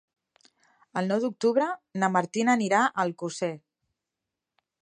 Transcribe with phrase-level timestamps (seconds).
[1.01, 1.69] El nou d'octubre
[2.05, 3.55] na Martina anirà a Alcosser.